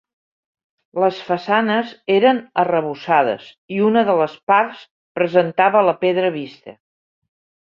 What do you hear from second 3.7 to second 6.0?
i una de les parts presentava la